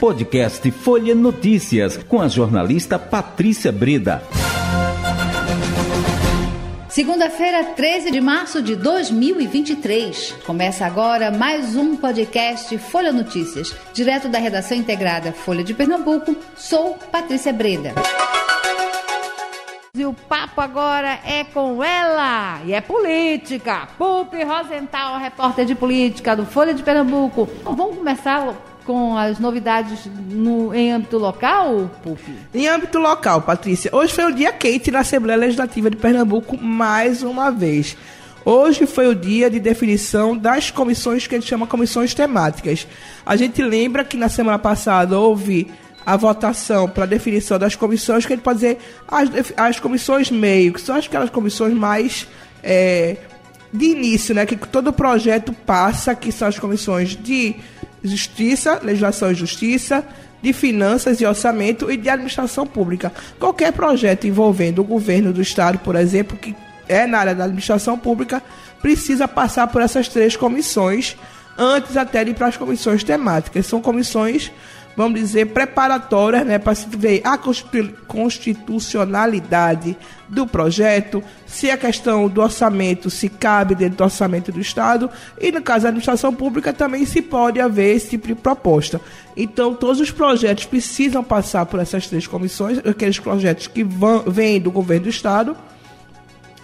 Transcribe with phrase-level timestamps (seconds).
[0.00, 4.22] Podcast Folha Notícias, com a jornalista Patrícia Breda.
[6.88, 10.36] Segunda-feira, 13 de março de 2023.
[10.46, 16.36] Começa agora mais um podcast Folha Notícias, direto da redação integrada Folha de Pernambuco.
[16.56, 17.92] Sou Patrícia Breda.
[19.92, 23.88] E o papo agora é com ela, e é política.
[23.98, 27.48] Pupi Rosenthal, repórter de política do Folha de Pernambuco.
[27.64, 28.54] Vamos começar
[28.88, 32.32] com as novidades no, em âmbito local, Pupi?
[32.54, 37.22] Em âmbito local, Patrícia, hoje foi o dia quente na Assembleia Legislativa de Pernambuco, mais
[37.22, 37.98] uma vez.
[38.46, 42.88] Hoje foi o dia de definição das comissões que a gente chama comissões temáticas.
[43.26, 45.70] A gente lembra que na semana passada houve
[46.06, 50.72] a votação para definição das comissões, que a gente pode dizer as, as comissões meio,
[50.72, 52.26] que são aquelas comissões mais
[52.62, 53.18] é,
[53.70, 57.54] de início, né, que todo projeto passa, que são as comissões de
[58.02, 60.04] justiça, legislação e justiça,
[60.40, 63.12] de finanças e orçamento e de administração pública.
[63.38, 66.54] Qualquer projeto envolvendo o governo do estado, por exemplo, que
[66.88, 68.42] é na área da administração pública,
[68.80, 71.16] precisa passar por essas três comissões
[71.58, 73.66] antes até de ir para as comissões temáticas.
[73.66, 74.52] São comissões
[74.98, 77.38] vamos dizer, preparatórias né, para se ver a
[78.08, 79.96] constitucionalidade
[80.28, 85.08] do projeto, se a questão do orçamento se cabe dentro do orçamento do Estado,
[85.40, 89.00] e no caso da administração pública também se pode haver esse tipo de proposta.
[89.36, 94.60] Então, todos os projetos precisam passar por essas três comissões, aqueles projetos que vão, vêm
[94.60, 95.56] do governo do Estado.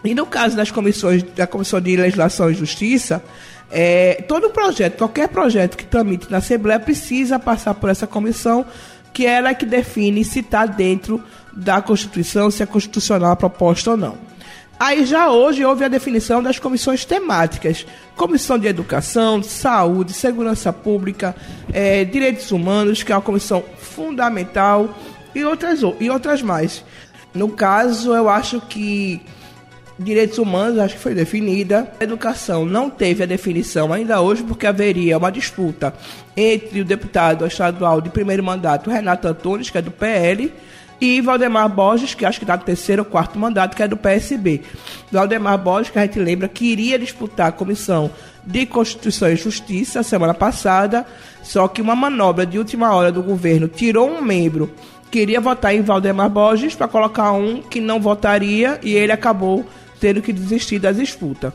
[0.05, 3.23] E no caso das comissões, da Comissão de Legislação e Justiça,
[3.71, 8.65] é, todo projeto, qualquer projeto que tramite na Assembleia precisa passar por essa comissão,
[9.13, 13.93] que ela é que define se está dentro da Constituição, se é constitucional a proposta
[13.93, 14.19] ou não.
[14.79, 17.87] Aí já hoje houve a definição das comissões temáticas.
[18.17, 21.35] Comissão de Educação, Saúde, Segurança Pública,
[21.73, 24.93] é, Direitos Humanos, que é uma comissão fundamental,
[25.35, 26.85] e outras, e outras mais.
[27.33, 29.21] No caso, eu acho que
[29.99, 31.89] Direitos humanos, acho que foi definida.
[32.01, 35.95] A educação não teve a definição ainda hoje, porque haveria uma disputa
[36.37, 40.53] entre o deputado estadual de primeiro mandato, Renato Antunes, que é do PL,
[41.01, 43.97] e Valdemar Borges, que acho que está no terceiro ou quarto mandato, que é do
[43.97, 44.63] PSB.
[45.13, 48.11] Valdemar Borges, que a gente lembra, queria disputar a comissão
[48.45, 51.07] de Constituição e Justiça semana passada,
[51.43, 54.73] só que uma manobra de última hora do governo tirou um membro
[55.15, 59.65] queria votar em Valdemar Borges para colocar um que não votaria e ele acabou
[60.05, 61.51] tendo que desistir das disputas.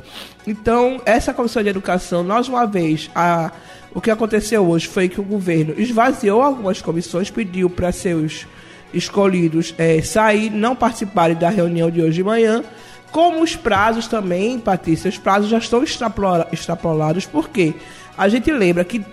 [0.48, 3.52] Então, essa comissão de educação, nós uma vez, a,
[3.94, 8.48] o que aconteceu hoje foi que o governo esvaziou algumas comissões, pediu para seus
[8.92, 12.64] escolhidos é, sair, não participarem da reunião de hoje de manhã.
[13.12, 17.76] Como os prazos também, Patrícia, os prazos já estão extrapolados, porque
[18.18, 19.06] a gente lembra que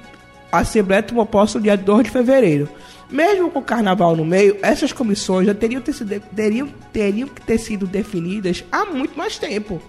[0.51, 2.69] a Assembleia tomou posse no dia 2 de fevereiro.
[3.11, 7.41] Mesmo com o carnaval no meio, essas comissões já teriam, ter sido, teriam, teriam que
[7.41, 9.81] ter sido definidas há muito mais tempo.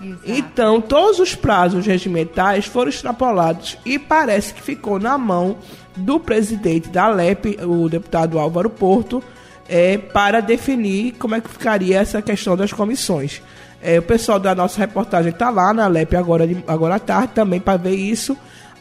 [0.00, 0.22] Exato.
[0.26, 5.58] Então, todos os prazos regimentais foram extrapolados e parece que ficou na mão
[5.94, 9.22] do presidente da LEP, o deputado Álvaro Porto,
[9.68, 13.42] é, para definir como é que ficaria essa questão das comissões.
[13.80, 17.60] É, o pessoal da nossa reportagem está lá na LEP agora, agora à tarde também
[17.60, 18.36] para ver isso.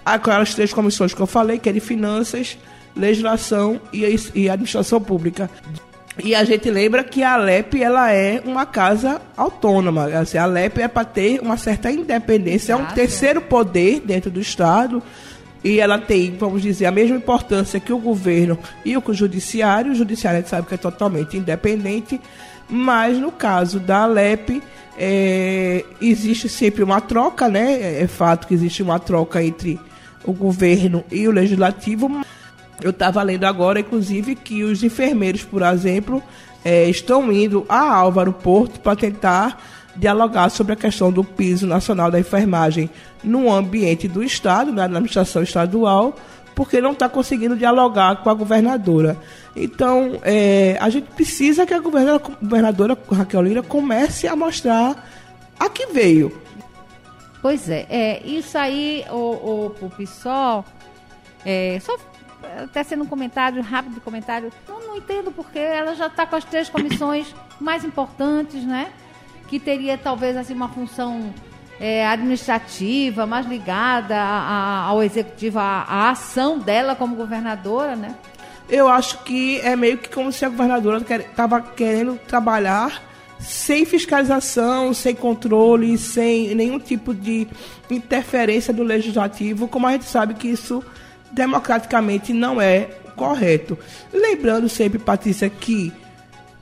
[0.06, 2.58] Aquelas três comissões que eu falei, que é de finanças,
[2.96, 4.04] legislação e,
[4.36, 5.50] e administração pública.
[6.24, 10.06] E a gente lembra que a Alep ela é uma casa autônoma.
[10.08, 14.40] Assim, a Alep é para ter uma certa independência, é um terceiro poder dentro do
[14.40, 15.02] Estado.
[15.64, 19.92] E ela tem, vamos dizer, a mesma importância que o governo e o judiciário.
[19.92, 22.20] O judiciário a gente sabe que é totalmente independente,
[22.68, 24.62] mas no caso da Alep,
[24.98, 27.80] é, existe sempre uma troca, né?
[27.80, 29.80] É, é fato que existe uma troca entre
[30.24, 32.24] o governo e o legislativo.
[32.82, 36.22] Eu estava lendo agora, inclusive, que os enfermeiros, por exemplo,
[36.64, 39.62] é, estão indo a Álvaro Porto para tentar
[39.96, 42.90] dialogar sobre a questão do piso nacional da enfermagem
[43.24, 46.16] no ambiente do Estado, na administração estadual,
[46.56, 49.18] porque não está conseguindo dialogar com a governadora.
[49.56, 55.10] Então, é, a gente precisa que a governadora, governadora Raquel Lira comece a mostrar
[55.60, 56.32] a que veio.
[57.42, 59.92] Pois é, é isso aí, o, o
[61.44, 61.98] é, só
[62.64, 66.44] até sendo um comentário, rápido comentário, eu não entendo porque ela já está com as
[66.46, 68.92] três comissões mais importantes, né?
[69.48, 71.34] Que teria talvez assim uma função
[71.80, 78.16] é, administrativa, mais ligada a, a, ao executivo, à ação dela como governadora, né?
[78.70, 83.02] Eu acho que é meio que como se a governadora estava quer, querendo trabalhar
[83.42, 87.48] sem fiscalização, sem controle, sem nenhum tipo de
[87.90, 90.84] interferência do legislativo, como a gente sabe que isso
[91.32, 93.78] democraticamente não é correto.
[94.14, 95.92] Lembrando sempre, Patrícia, que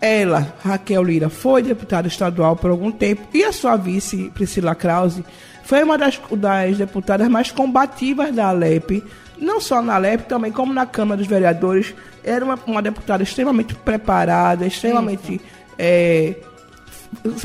[0.02, 5.24] ela, Raquel Lira, foi deputada estadual por algum tempo e a sua vice, Priscila Krause,
[5.64, 9.04] foi uma das, das deputadas mais combativas da Alep,
[9.38, 11.94] não só na Alep, também como na Câmara dos Vereadores.
[12.24, 15.40] Era uma, uma deputada extremamente preparada, extremamente
[15.78, 16.36] é,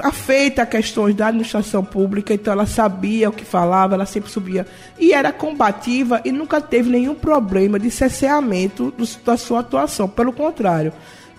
[0.03, 4.67] afeita a questões da administração pública, então ela sabia o que falava, ela sempre subia.
[4.99, 10.09] E era combativa e nunca teve nenhum problema de cesseamento do, da sua atuação.
[10.09, 10.93] Pelo contrário,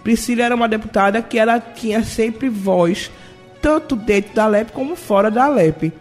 [0.04, 3.12] Priscila era uma deputada que ela tinha sempre voz,
[3.62, 5.94] tanto dentro da LEP como fora da LEP.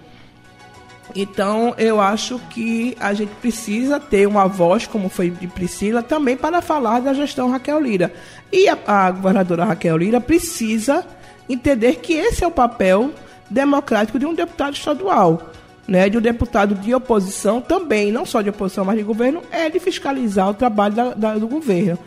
[1.15, 6.37] Então, eu acho que a gente precisa ter uma voz, como foi de Priscila, também
[6.37, 8.13] para falar da gestão Raquel Lira.
[8.51, 11.07] E a, a governadora Raquel Lira precisa
[11.49, 13.11] entender que esse é o papel
[13.51, 15.51] democrático de um deputado estadual,
[15.87, 19.69] né, de um deputado de oposição também, não só de oposição, mas de governo, é
[19.69, 21.99] de fiscalizar o trabalho da, da, do governo.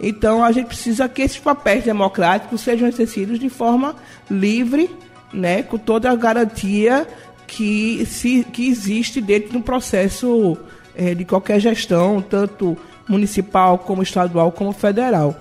[0.00, 3.94] Então a gente precisa que esses papéis democráticos sejam exercidos de forma
[4.30, 4.90] livre,
[5.32, 7.06] né, com toda a garantia
[7.46, 10.56] que, se, que existe dentro do processo
[10.94, 12.76] é, de qualquer gestão, tanto
[13.08, 15.36] municipal como estadual como federal.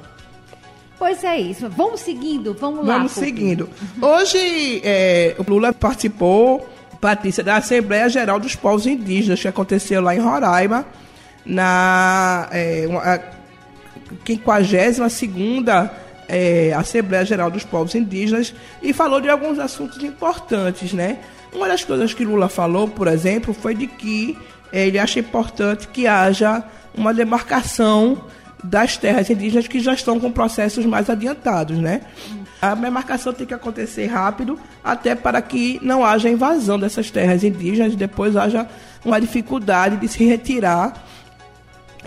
[0.98, 1.70] Pois é isso.
[1.70, 2.98] Vamos seguindo, vamos lá.
[2.98, 3.70] Vamos seguindo.
[4.02, 6.68] Hoje, é, o Lula participou,
[7.02, 10.86] Patrícia, da Assembleia Geral dos Povos Indígenas, que aconteceu lá em Roraima,
[11.46, 13.20] na é, uma,
[14.26, 14.98] 52
[16.28, 21.20] é, Assembleia Geral dos Povos Indígenas, e falou de alguns assuntos importantes, né?
[21.54, 24.38] Uma das coisas que Lula falou, por exemplo, foi de que
[24.72, 26.64] ele acha importante que haja
[26.94, 28.24] uma demarcação
[28.64, 32.02] das terras indígenas que já estão com processos mais adiantados, né?
[32.62, 37.94] A demarcação tem que acontecer rápido, até para que não haja invasão dessas terras indígenas
[37.94, 38.68] e depois haja
[39.04, 40.94] uma dificuldade de se retirar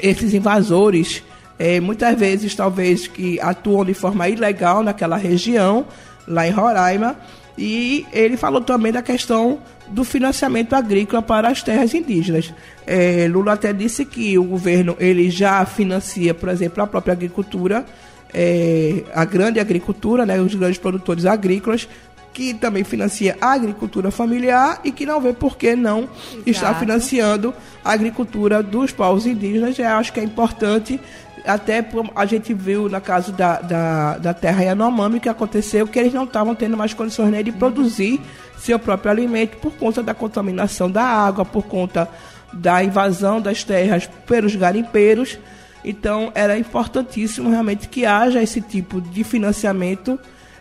[0.00, 1.22] esses invasores,
[1.58, 5.86] é, muitas vezes talvez que atuam de forma ilegal naquela região,
[6.26, 7.16] lá em Roraima,
[7.58, 9.58] e ele falou também da questão
[9.88, 12.54] do financiamento agrícola para as terras indígenas.
[12.86, 17.84] É, Lula até disse que o governo ele já financia, por exemplo, a própria agricultura,
[18.32, 21.88] é, a grande agricultura, né, os grandes produtores agrícolas,
[22.32, 26.50] que também financia a agricultura familiar e que não vê por que não Exato.
[26.50, 27.52] estar financiando
[27.84, 29.76] a agricultura dos povos indígenas.
[29.76, 31.00] Eu acho que é importante
[31.46, 36.12] até a gente viu na caso da, da, da terra Yanomami que aconteceu que eles
[36.12, 38.20] não estavam tendo mais condições né, de produzir
[38.58, 42.08] seu próprio alimento por conta da contaminação da água, por conta
[42.52, 45.38] da invasão das terras pelos garimpeiros.
[45.84, 50.18] Então era importantíssimo realmente que haja esse tipo de financiamento.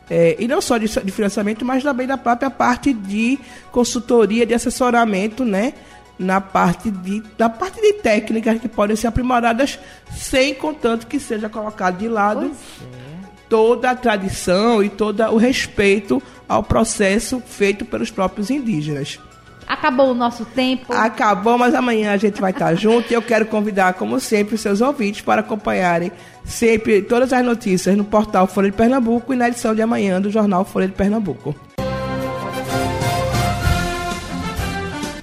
[0.10, 3.38] É, e não só de, de financiamento, mas também da própria parte de
[3.72, 5.74] consultoria, de assessoramento, né?
[6.18, 9.80] Na parte de, da parte de técnicas que podem ser aprimoradas,
[10.12, 13.28] sem contanto que seja colocado de lado é.
[13.48, 19.20] toda a tradição e todo o respeito ao processo feito pelos próprios indígenas.
[19.68, 20.94] Acabou o nosso tempo.
[20.94, 24.62] Acabou, mas amanhã a gente vai estar junto e eu quero convidar, como sempre, os
[24.62, 26.12] seus ouvintes para acompanharem
[26.46, 30.32] sempre todas as notícias no portal Folha de Pernambuco e na edição de amanhã do
[30.32, 31.54] jornal Folha de Pernambuco.